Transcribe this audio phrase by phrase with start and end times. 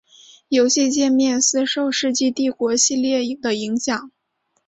[0.49, 4.09] 游戏介面似受世纪帝国系列的影响。